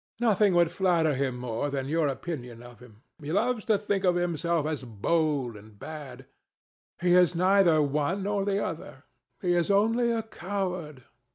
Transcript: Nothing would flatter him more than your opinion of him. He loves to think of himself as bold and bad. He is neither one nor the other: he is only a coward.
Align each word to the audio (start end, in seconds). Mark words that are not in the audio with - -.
Nothing 0.19 0.55
would 0.55 0.71
flatter 0.71 1.13
him 1.13 1.37
more 1.37 1.69
than 1.69 1.85
your 1.87 2.07
opinion 2.07 2.63
of 2.63 2.79
him. 2.79 3.03
He 3.21 3.31
loves 3.31 3.65
to 3.65 3.77
think 3.77 4.03
of 4.03 4.15
himself 4.15 4.65
as 4.65 4.83
bold 4.83 5.55
and 5.55 5.77
bad. 5.77 6.25
He 6.99 7.13
is 7.13 7.35
neither 7.35 7.83
one 7.83 8.23
nor 8.23 8.43
the 8.43 8.65
other: 8.65 9.03
he 9.43 9.53
is 9.53 9.69
only 9.69 10.09
a 10.11 10.23
coward. 10.23 11.03